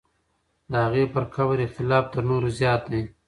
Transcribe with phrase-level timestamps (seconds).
[0.71, 3.03] د هغې پر قبر اختلاف تر نورو زیات دی.